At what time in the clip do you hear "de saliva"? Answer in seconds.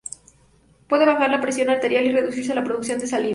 2.97-3.29